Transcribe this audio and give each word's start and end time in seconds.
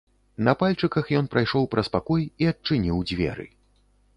На 0.45 0.53
пальчыках 0.61 1.11
ён 1.19 1.27
прайшоў 1.35 1.67
праз 1.73 1.91
пакой 1.97 2.25
і 2.45 2.51
адчыніў 2.53 3.05
дзверы. 3.13 3.47